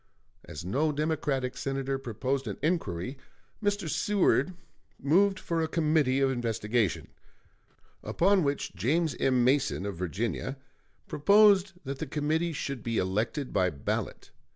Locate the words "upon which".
8.01-8.73